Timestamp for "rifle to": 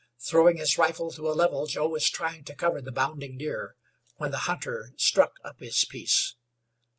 0.79-1.29